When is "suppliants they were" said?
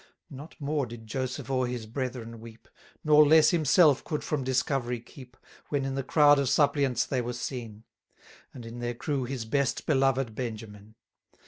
6.49-7.33